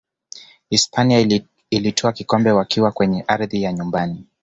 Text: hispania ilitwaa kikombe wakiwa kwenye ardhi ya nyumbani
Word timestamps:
hispania 0.69 1.41
ilitwaa 1.69 2.11
kikombe 2.11 2.51
wakiwa 2.51 2.91
kwenye 2.91 3.23
ardhi 3.27 3.63
ya 3.63 3.73
nyumbani 3.73 4.25